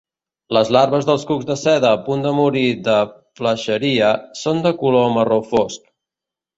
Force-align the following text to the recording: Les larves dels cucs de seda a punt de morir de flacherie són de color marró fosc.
Les 0.55 0.69
larves 0.75 1.05
dels 1.09 1.25
cucs 1.31 1.45
de 1.49 1.57
seda 1.65 1.91
a 1.99 2.01
punt 2.09 2.25
de 2.27 2.33
morir 2.39 2.65
de 2.89 2.97
flacherie 3.43 4.13
són 4.43 4.67
de 4.69 4.77
color 4.85 5.11
marró 5.21 5.43
fosc. 5.57 5.91